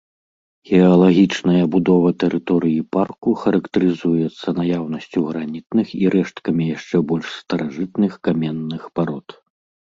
Геалагічная 0.75 1.65
будова 1.75 2.09
тэрыторыі 2.23 2.79
парку 2.97 3.29
характарызуецца 3.43 4.47
наяўнасцю 4.61 5.19
гранітных 5.29 5.87
і 6.03 6.13
рэшткамі 6.17 6.63
яшчэ 6.75 6.97
больш 7.15 7.27
старажытных 7.41 8.13
каменных 8.29 8.83
парод. 8.99 9.27